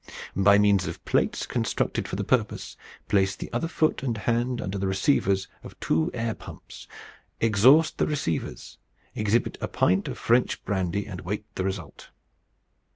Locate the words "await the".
11.19-11.63